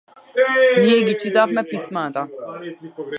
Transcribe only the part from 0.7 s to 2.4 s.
Ние ги читавме писмата.